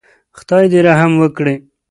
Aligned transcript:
خدای 0.37 0.65
دې 0.71 0.79
رحم 0.87 1.11
وکړي. 1.17 1.55